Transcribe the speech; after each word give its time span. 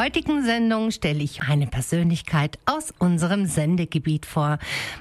Heutigen 0.00 0.42
Sendung 0.42 0.92
stelle 0.92 1.22
ich 1.22 1.42
eine 1.42 1.66
Persönlichkeit 1.66 2.58
aus 2.64 2.90
unserem 2.98 3.44
Sendegebiet 3.44 4.24
vor. 4.24 4.58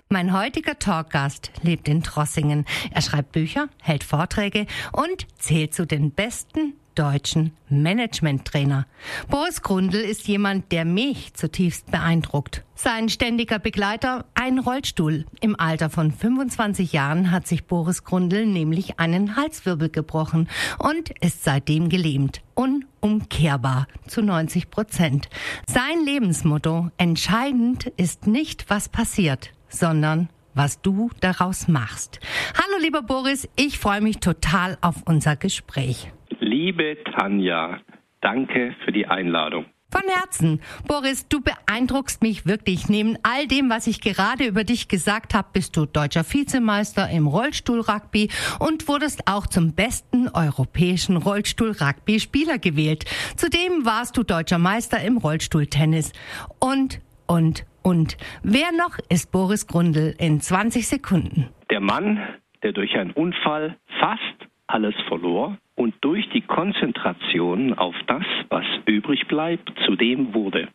Mein 0.09 0.37
heutiger 0.37 0.77
Talkgast 0.77 1.51
lebt 1.61 1.87
in 1.87 2.03
Trossingen. 2.03 2.65
Er 2.91 3.01
schreibt 3.01 3.31
Bücher, 3.31 3.69
hält 3.81 4.03
Vorträge 4.03 4.65
und 4.91 5.25
zählt 5.37 5.73
zu 5.73 5.87
den 5.87 6.11
besten 6.11 6.73
deutschen 6.99 7.53
Managementtrainer. 7.69 8.85
Boris 9.29 9.61
Grundl 9.61 9.95
ist 9.95 10.27
jemand, 10.27 10.71
der 10.73 10.83
mich 10.83 11.33
zutiefst 11.33 11.89
beeindruckt. 11.89 12.65
Sein 12.75 13.07
ständiger 13.07 13.57
Begleiter, 13.57 14.25
ein 14.35 14.59
Rollstuhl. 14.59 15.25
Im 15.39 15.57
Alter 15.57 15.89
von 15.89 16.11
25 16.11 16.91
Jahren 16.91 17.31
hat 17.31 17.47
sich 17.47 17.65
Boris 17.65 18.03
Grundl 18.03 18.45
nämlich 18.45 18.99
einen 18.99 19.37
Halswirbel 19.37 19.89
gebrochen 19.89 20.49
und 20.77 21.11
ist 21.21 21.45
seitdem 21.45 21.87
gelähmt. 21.87 22.41
Unumkehrbar 22.53 23.87
zu 24.05 24.21
90 24.21 24.69
Prozent. 24.69 25.29
Sein 25.67 26.03
Lebensmotto, 26.03 26.89
entscheidend 26.97 27.85
ist 27.95 28.27
nicht, 28.27 28.69
was 28.69 28.89
passiert, 28.89 29.51
sondern 29.69 30.27
was 30.53 30.81
du 30.81 31.09
daraus 31.21 31.69
machst. 31.69 32.19
Hallo 32.55 32.81
lieber 32.81 33.03
Boris, 33.03 33.47
ich 33.55 33.79
freue 33.79 34.01
mich 34.01 34.17
total 34.17 34.77
auf 34.81 35.03
unser 35.05 35.37
Gespräch. 35.37 36.11
Liebe 36.39 36.97
Tanja, 37.03 37.81
danke 38.21 38.73
für 38.85 38.91
die 38.91 39.07
Einladung. 39.07 39.65
Von 39.91 40.03
Herzen. 40.07 40.61
Boris, 40.87 41.27
du 41.27 41.41
beeindruckst 41.41 42.21
mich 42.21 42.45
wirklich. 42.45 42.89
Neben 42.89 43.17
all 43.23 43.47
dem, 43.47 43.71
was 43.71 43.87
ich 43.87 44.01
gerade 44.01 44.45
über 44.45 44.63
dich 44.63 44.87
gesagt 44.87 45.33
habe, 45.33 45.49
bist 45.51 45.75
du 45.75 45.85
deutscher 45.85 46.23
Vizemeister 46.23 47.09
im 47.09 47.25
Rollstuhl-Rugby 47.25 48.29
und 48.59 48.87
wurdest 48.87 49.27
auch 49.27 49.47
zum 49.47 49.73
besten 49.73 50.29
europäischen 50.29 51.17
Rollstuhl-Rugby-Spieler 51.17 52.59
gewählt. 52.59 53.05
Zudem 53.35 53.83
warst 53.83 54.15
du 54.15 54.23
deutscher 54.23 54.59
Meister 54.59 55.01
im 55.01 55.17
Rollstuhltennis. 55.17 56.13
Und, 56.59 57.01
und, 57.25 57.65
und. 57.81 58.15
Wer 58.43 58.71
noch 58.71 58.99
ist 59.09 59.31
Boris 59.31 59.65
Grundl 59.65 60.13
in 60.19 60.39
20 60.39 60.87
Sekunden? 60.87 61.49
Der 61.71 61.81
Mann, 61.81 62.19
der 62.61 62.73
durch 62.73 62.95
einen 62.95 63.11
Unfall 63.11 63.75
fast 63.99 64.21
alles 64.67 64.93
verlor 65.07 65.57
und 65.79 65.95
durch 66.01 66.27
die 66.33 66.41
Konzentration 66.41 67.73
auf 67.73 67.95
das, 68.07 68.25
was 68.49 68.65
übrig 68.85 69.27
bleibt, 69.29 69.71
zu 69.85 69.95
dem 69.95 70.33
wurde. 70.33 70.67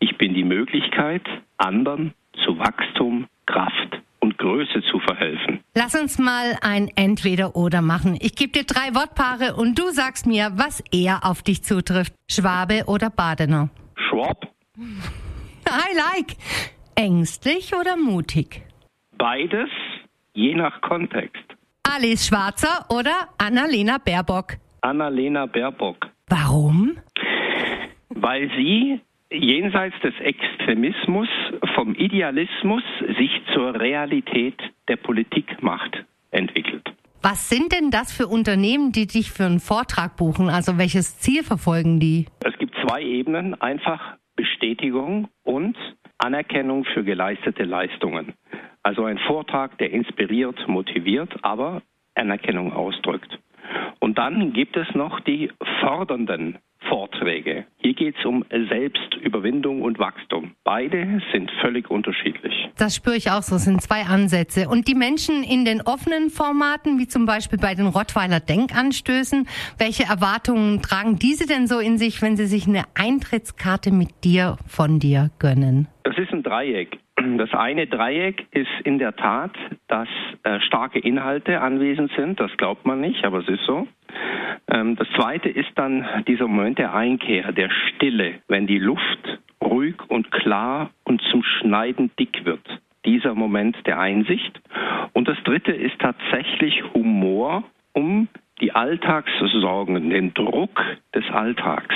Ich 0.00 0.18
bin 0.18 0.34
die 0.34 0.42
Möglichkeit, 0.42 1.22
anderen 1.56 2.14
zu 2.44 2.58
Wachstum, 2.58 3.28
Kraft 3.46 4.00
und 4.18 4.38
Größe 4.38 4.82
zu 4.90 4.98
verhelfen. 4.98 5.60
Lass 5.76 5.94
uns 5.94 6.18
mal 6.18 6.56
ein 6.62 6.90
Entweder-Oder 6.96 7.80
machen. 7.80 8.18
Ich 8.20 8.34
gebe 8.34 8.50
dir 8.50 8.64
drei 8.64 8.92
Wortpaare 8.92 9.54
und 9.54 9.78
du 9.78 9.90
sagst 9.90 10.26
mir, 10.26 10.50
was 10.56 10.82
eher 10.90 11.20
auf 11.22 11.42
dich 11.42 11.62
zutrifft. 11.62 12.12
Schwabe 12.28 12.86
oder 12.88 13.08
Badener? 13.08 13.70
Schwab. 13.94 14.52
I 14.76 15.96
like. 15.96 16.36
Ängstlich 16.96 17.72
oder 17.72 17.96
mutig? 17.96 18.62
Beides, 19.16 19.70
je 20.34 20.56
nach 20.56 20.80
Kontext. 20.80 21.49
Alice 21.92 22.28
Schwarzer 22.28 22.86
oder 22.88 23.30
Annalena 23.36 23.98
Baerbock? 23.98 24.58
Annalena 24.80 25.46
Baerbock. 25.46 26.06
Warum? 26.28 26.98
Weil 28.10 28.48
sie 28.56 29.00
jenseits 29.32 29.96
des 30.00 30.14
Extremismus 30.20 31.26
vom 31.74 31.96
Idealismus 31.96 32.84
sich 33.18 33.30
zur 33.52 33.74
Realität 33.80 34.54
der 34.86 34.96
Politikmacht 34.96 36.04
entwickelt. 36.30 36.88
Was 37.22 37.48
sind 37.48 37.72
denn 37.72 37.90
das 37.90 38.12
für 38.12 38.28
Unternehmen, 38.28 38.92
die 38.92 39.08
dich 39.08 39.32
für 39.32 39.46
einen 39.46 39.58
Vortrag 39.58 40.16
buchen? 40.16 40.48
Also 40.48 40.78
welches 40.78 41.18
Ziel 41.18 41.42
verfolgen 41.42 41.98
die? 41.98 42.26
Es 42.44 42.56
gibt 42.58 42.76
zwei 42.86 43.02
Ebenen, 43.02 43.60
einfach 43.60 44.16
Bestätigung 44.36 45.28
und 45.42 45.76
Anerkennung 46.18 46.84
für 46.84 47.02
geleistete 47.02 47.64
Leistungen. 47.64 48.34
Also 48.82 49.04
ein 49.04 49.18
Vortrag, 49.18 49.76
der 49.78 49.90
inspiriert, 49.90 50.66
motiviert, 50.66 51.32
aber 51.42 51.82
Anerkennung 52.14 52.72
ausdrückt. 52.72 53.38
Und 53.98 54.18
dann 54.18 54.52
gibt 54.52 54.76
es 54.76 54.86
noch 54.94 55.20
die 55.20 55.50
fordernden 55.80 56.58
Vorträge. 56.88 57.66
Hier 57.78 57.94
geht 57.94 58.16
es 58.18 58.24
um 58.24 58.44
Selbstüberwindung 58.50 59.82
und 59.82 59.98
Wachstum. 59.98 60.52
Beide 60.64 61.20
sind 61.32 61.50
völlig 61.60 61.90
unterschiedlich. 61.90 62.54
Das 62.78 62.96
spüre 62.96 63.16
ich 63.16 63.30
auch 63.30 63.42
so, 63.42 63.56
es 63.56 63.64
sind 63.64 63.82
zwei 63.82 64.02
Ansätze. 64.06 64.68
Und 64.68 64.88
die 64.88 64.94
Menschen 64.94 65.44
in 65.44 65.64
den 65.64 65.82
offenen 65.82 66.30
Formaten, 66.30 66.98
wie 66.98 67.06
zum 67.06 67.26
Beispiel 67.26 67.58
bei 67.58 67.74
den 67.74 67.86
Rottweiler 67.86 68.40
Denkanstößen, 68.40 69.46
welche 69.78 70.04
Erwartungen 70.04 70.80
tragen 70.80 71.16
diese 71.16 71.46
denn 71.46 71.66
so 71.66 71.78
in 71.78 71.98
sich, 71.98 72.22
wenn 72.22 72.36
sie 72.36 72.46
sich 72.46 72.66
eine 72.66 72.84
Eintrittskarte 72.94 73.92
mit 73.92 74.24
dir, 74.24 74.56
von 74.66 74.98
dir 74.98 75.30
gönnen? 75.38 75.86
Das 76.04 76.16
ist 76.16 76.32
ein 76.32 76.42
Dreieck. 76.42 76.98
Das 77.22 77.52
eine 77.52 77.86
Dreieck 77.86 78.46
ist 78.52 78.70
in 78.84 78.98
der 78.98 79.14
Tat, 79.14 79.52
dass 79.88 80.08
äh, 80.42 80.58
starke 80.60 80.98
Inhalte 80.98 81.60
anwesend 81.60 82.10
sind. 82.16 82.40
Das 82.40 82.50
glaubt 82.56 82.86
man 82.86 83.00
nicht, 83.00 83.24
aber 83.26 83.40
es 83.40 83.48
ist 83.48 83.64
so. 83.66 83.86
Ähm, 84.68 84.96
das 84.96 85.06
zweite 85.16 85.50
ist 85.50 85.70
dann 85.74 86.06
dieser 86.26 86.48
Moment 86.48 86.78
der 86.78 86.94
Einkehr, 86.94 87.52
der 87.52 87.70
Stille, 87.70 88.40
wenn 88.48 88.66
die 88.66 88.78
Luft 88.78 89.38
ruhig 89.62 89.96
und 90.08 90.30
klar 90.30 90.90
und 91.04 91.20
zum 91.30 91.42
Schneiden 91.42 92.10
dick 92.18 92.44
wird. 92.46 92.66
Dieser 93.04 93.34
Moment 93.34 93.76
der 93.86 93.98
Einsicht. 93.98 94.58
Und 95.12 95.28
das 95.28 95.36
dritte 95.44 95.72
ist 95.72 95.98
tatsächlich 95.98 96.82
Humor, 96.94 97.64
um 97.92 98.28
die 98.62 98.72
Alltagssorgen, 98.72 100.08
den 100.08 100.32
Druck 100.32 100.82
des 101.14 101.24
Alltags 101.30 101.94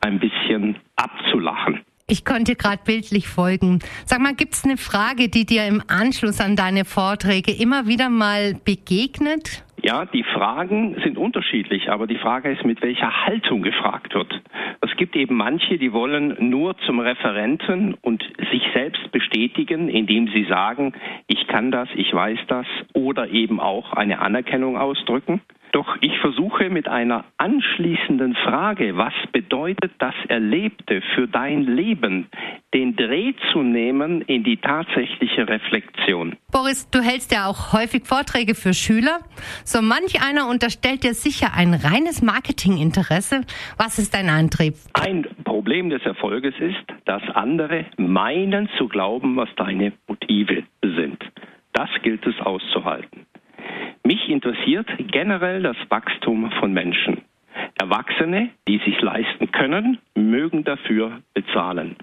ein 0.00 0.18
bisschen 0.18 0.76
abzulachen. 0.96 1.80
Ich 2.12 2.26
konnte 2.26 2.56
gerade 2.56 2.82
bildlich 2.84 3.26
folgen. 3.26 3.78
Sag 4.04 4.20
mal, 4.20 4.34
gibt 4.34 4.52
es 4.52 4.66
eine 4.66 4.76
Frage, 4.76 5.30
die 5.30 5.46
dir 5.46 5.66
im 5.66 5.82
Anschluss 5.88 6.42
an 6.42 6.56
deine 6.56 6.84
Vorträge 6.84 7.52
immer 7.52 7.86
wieder 7.86 8.10
mal 8.10 8.52
begegnet? 8.66 9.64
Ja, 9.82 10.04
die 10.04 10.22
Fragen 10.22 11.00
sind 11.02 11.16
unterschiedlich, 11.16 11.88
aber 11.88 12.06
die 12.06 12.18
Frage 12.18 12.52
ist, 12.52 12.66
mit 12.66 12.82
welcher 12.82 13.24
Haltung 13.24 13.62
gefragt 13.62 14.14
wird. 14.14 14.42
Es 14.82 14.94
gibt 14.98 15.16
eben 15.16 15.36
manche, 15.36 15.78
die 15.78 15.94
wollen 15.94 16.36
nur 16.50 16.76
zum 16.84 17.00
Referenten 17.00 17.94
und 18.02 18.22
sich 18.50 18.62
selbst 18.74 19.10
bestätigen, 19.10 19.88
indem 19.88 20.28
sie 20.34 20.44
sagen, 20.44 20.92
ich 21.28 21.46
kann 21.46 21.70
das, 21.70 21.88
ich 21.94 22.12
weiß 22.12 22.40
das, 22.46 22.66
oder 22.92 23.30
eben 23.30 23.58
auch 23.58 23.94
eine 23.94 24.18
Anerkennung 24.18 24.76
ausdrücken. 24.76 25.40
Doch 25.72 25.96
ich 26.02 26.18
versuche 26.18 26.68
mit 26.68 26.86
einer 26.86 27.24
anschließenden 27.38 28.34
Frage, 28.34 28.98
was 28.98 29.14
bedeutet 29.32 29.90
das 29.98 30.14
Erlebte 30.28 31.00
für 31.14 31.26
dein 31.26 31.62
Leben, 31.62 32.26
den 32.74 32.94
Dreh 32.94 33.32
zu 33.52 33.62
nehmen 33.62 34.20
in 34.20 34.44
die 34.44 34.58
tatsächliche 34.58 35.48
Reflexion. 35.48 36.36
Boris, 36.52 36.90
du 36.90 37.00
hältst 37.00 37.32
ja 37.32 37.46
auch 37.46 37.72
häufig 37.72 38.04
Vorträge 38.04 38.54
für 38.54 38.74
Schüler. 38.74 39.20
So 39.64 39.80
manch 39.80 40.22
einer 40.22 40.48
unterstellt 40.48 41.04
dir 41.04 41.14
sicher 41.14 41.54
ein 41.56 41.72
reines 41.72 42.20
Marketinginteresse. 42.20 43.40
Was 43.78 43.98
ist 43.98 44.14
dein 44.14 44.28
Antrieb? 44.28 44.74
Ein 44.92 45.26
Problem 45.44 45.88
des 45.88 46.02
Erfolges 46.02 46.54
ist, 46.58 46.84
dass 47.06 47.22
andere 47.34 47.86
meinen 47.96 48.68
zu 48.76 48.88
glauben, 48.88 49.36
was 49.36 49.48
deine 49.56 49.92
Motive 50.06 50.64
sind. 50.82 51.18
Das 51.72 51.88
gilt 52.02 52.26
es 52.26 52.38
auszuhalten. 52.40 53.21
Mich 54.04 54.28
interessiert 54.28 54.88
generell 55.12 55.62
das 55.62 55.76
Wachstum 55.88 56.50
von 56.58 56.72
Menschen. 56.72 57.22
Erwachsene, 57.80 58.50
die 58.68 58.78
sich 58.78 59.00
leisten 59.00 59.50
können, 59.52 59.98
mögen 60.14 60.64
dafür 60.64 61.20
bezahlen. 61.34 61.96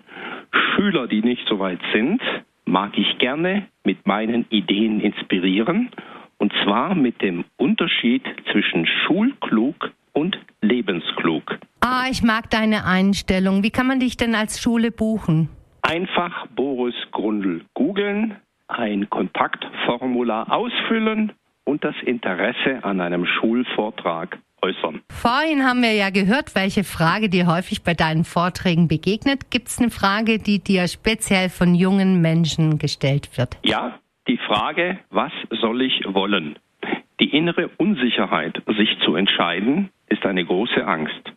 Schüler, 0.52 1.08
die 1.08 1.22
nicht 1.22 1.46
so 1.48 1.60
weit 1.60 1.80
sind, 1.94 2.22
mag 2.66 2.98
ich 2.98 3.18
gerne 3.18 3.68
mit 3.84 4.08
meinen 4.08 4.46
Ideen 4.50 5.02
inspirieren, 5.02 5.90
und 6.38 6.54
zwar 6.64 6.96
mit 6.96 7.22
dem 7.22 7.44
Unterschied 7.58 8.24
zwischen 8.52 8.86
schulklug 8.86 9.92
und 10.14 10.38
lebensklug. 10.62 11.60
Ah, 11.82 12.06
ich 12.10 12.24
mag 12.24 12.50
deine 12.50 12.86
Einstellung. 12.86 13.64
Wie 13.64 13.72
kann 13.72 13.88
man 13.88 14.00
dich 14.00 14.16
denn 14.16 14.36
als 14.36 14.62
Schule 14.62 14.92
buchen? 14.92 15.50
Einfach 15.82 16.48
Boris 16.56 16.96
Grundl 17.12 17.62
googeln, 17.74 18.36
ein 18.68 19.10
Kontaktformular 19.10 20.52
ausfüllen 20.52 21.34
und 21.70 21.84
das 21.84 21.96
Interesse 22.04 22.84
an 22.84 23.00
einem 23.00 23.28
Schulvortrag 23.28 24.40
äußern. 24.64 25.02
Vorhin 25.10 25.64
haben 25.64 25.84
wir 25.84 25.94
ja 25.94 26.10
gehört, 26.10 26.56
welche 26.56 26.84
Frage 26.84 27.30
dir 27.30 27.46
häufig 27.46 27.84
bei 27.84 27.94
deinen 27.94 28.24
Vorträgen 28.24 28.88
begegnet. 28.88 29.52
Gibt 29.52 29.68
es 29.68 29.80
eine 29.80 29.92
Frage, 29.92 30.40
die 30.40 30.60
dir 30.64 30.88
speziell 30.88 31.50
von 31.50 31.76
jungen 31.76 32.22
Menschen 32.22 32.80
gestellt 32.80 33.38
wird? 33.38 33.58
Ja, 33.64 34.00
die 34.28 34.40
Frage, 34.48 34.98
was 35.12 35.32
soll 35.62 35.84
ich 35.84 36.02
wollen? 36.08 36.58
Die 37.20 37.30
innere 37.38 37.70
Unsicherheit, 37.78 38.62
sich 38.78 38.98
zu 39.06 39.16
entscheiden, 39.16 39.90
ist 40.08 40.26
eine 40.26 40.44
große 40.44 40.86
Angst. 40.86 41.34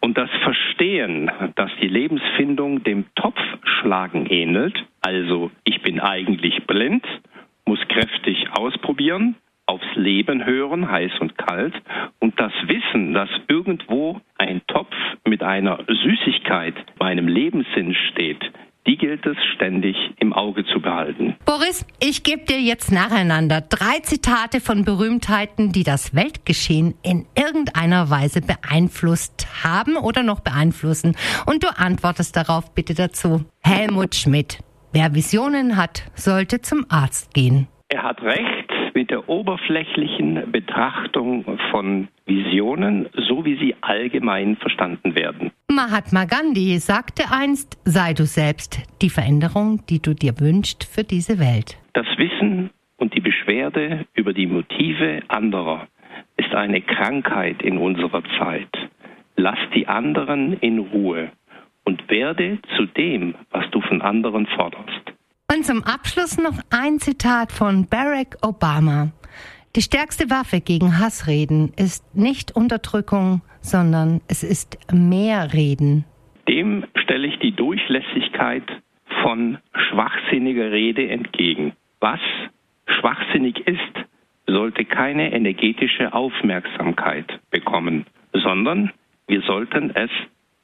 Und 0.00 0.16
das 0.16 0.30
Verstehen, 0.42 1.30
dass 1.56 1.70
die 1.82 1.88
Lebensfindung 1.88 2.82
dem 2.84 3.04
Topfschlagen 3.16 4.26
ähnelt, 4.26 4.74
also 5.02 5.50
ich 5.64 5.82
bin 5.82 6.00
eigentlich 6.00 6.66
blind, 6.66 7.04
muss 7.66 7.80
kräftig 7.88 8.48
ausprobieren, 8.52 9.36
aufs 9.68 9.94
Leben 9.94 10.44
hören, 10.44 10.90
heiß 10.90 11.12
und 11.20 11.36
kalt, 11.36 11.74
und 12.18 12.38
das 12.40 12.52
Wissen, 12.66 13.12
dass 13.12 13.28
irgendwo 13.48 14.20
ein 14.38 14.62
Topf 14.66 14.94
mit 15.24 15.42
einer 15.42 15.84
Süßigkeit 15.86 16.74
meinem 16.98 17.28
Lebenssinn 17.28 17.94
steht, 18.10 18.40
die 18.86 18.96
gilt 18.96 19.26
es 19.26 19.36
ständig 19.54 19.96
im 20.18 20.32
Auge 20.32 20.64
zu 20.64 20.80
behalten. 20.80 21.36
Boris, 21.44 21.86
ich 22.00 22.22
gebe 22.22 22.44
dir 22.46 22.58
jetzt 22.58 22.90
nacheinander 22.90 23.60
drei 23.60 24.00
Zitate 24.00 24.60
von 24.60 24.84
Berühmtheiten, 24.84 25.72
die 25.72 25.84
das 25.84 26.14
Weltgeschehen 26.14 26.94
in 27.02 27.26
irgendeiner 27.36 28.08
Weise 28.08 28.40
beeinflusst 28.40 29.46
haben 29.62 29.96
oder 29.96 30.22
noch 30.22 30.40
beeinflussen. 30.40 31.14
Und 31.44 31.64
du 31.64 31.68
antwortest 31.76 32.34
darauf 32.34 32.74
bitte 32.74 32.94
dazu. 32.94 33.44
Helmut 33.60 34.14
Schmidt. 34.14 34.60
Wer 34.92 35.14
Visionen 35.14 35.76
hat, 35.76 36.04
sollte 36.14 36.62
zum 36.62 36.86
Arzt 36.88 37.34
gehen. 37.34 37.68
Er 37.90 38.02
hat 38.02 38.20
recht 38.22 38.70
mit 38.92 39.10
der 39.10 39.30
oberflächlichen 39.30 40.52
Betrachtung 40.52 41.44
von 41.70 42.08
Visionen, 42.26 43.08
so 43.14 43.46
wie 43.46 43.56
sie 43.56 43.74
allgemein 43.80 44.56
verstanden 44.56 45.14
werden. 45.14 45.52
Mahatma 45.70 46.26
Gandhi 46.26 46.78
sagte 46.80 47.24
einst, 47.30 47.80
sei 47.86 48.12
du 48.12 48.26
selbst 48.26 48.82
die 49.00 49.08
Veränderung, 49.08 49.86
die 49.88 50.02
du 50.02 50.12
dir 50.12 50.38
wünschst 50.38 50.84
für 50.84 51.02
diese 51.02 51.38
Welt. 51.38 51.78
Das 51.94 52.06
Wissen 52.18 52.68
und 52.98 53.14
die 53.14 53.20
Beschwerde 53.20 54.04
über 54.12 54.34
die 54.34 54.46
Motive 54.46 55.22
anderer 55.28 55.88
ist 56.36 56.54
eine 56.54 56.82
Krankheit 56.82 57.62
in 57.62 57.78
unserer 57.78 58.22
Zeit. 58.38 58.68
Lass 59.36 59.58
die 59.74 59.88
anderen 59.88 60.58
in 60.60 60.78
Ruhe 60.78 61.30
und 61.84 62.10
werde 62.10 62.58
zu 62.76 62.84
dem, 62.84 63.34
was 63.50 63.64
du 63.70 63.80
von 63.80 64.02
anderen 64.02 64.46
forderst. 64.46 64.97
Zum 65.68 65.84
Abschluss 65.84 66.38
noch 66.38 66.58
ein 66.70 66.98
Zitat 66.98 67.52
von 67.52 67.86
Barack 67.90 68.38
Obama. 68.40 69.12
Die 69.76 69.82
stärkste 69.82 70.30
Waffe 70.30 70.62
gegen 70.62 70.98
Hassreden 70.98 71.74
ist 71.76 72.16
nicht 72.16 72.56
Unterdrückung, 72.56 73.42
sondern 73.60 74.22
es 74.28 74.42
ist 74.42 74.78
mehr 74.90 75.52
Reden. 75.52 76.06
Dem 76.48 76.86
stelle 76.94 77.26
ich 77.26 77.38
die 77.40 77.54
Durchlässigkeit 77.54 78.62
von 79.22 79.58
schwachsinniger 79.90 80.72
Rede 80.72 81.06
entgegen. 81.10 81.74
Was 82.00 82.20
schwachsinnig 82.86 83.58
ist, 83.66 84.06
sollte 84.46 84.86
keine 84.86 85.34
energetische 85.34 86.14
Aufmerksamkeit 86.14 87.40
bekommen, 87.50 88.06
sondern 88.32 88.90
wir 89.26 89.42
sollten 89.42 89.94
es 89.94 90.10